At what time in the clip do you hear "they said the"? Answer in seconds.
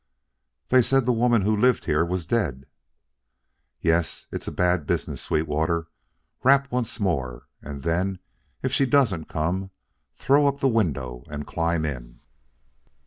0.69-1.13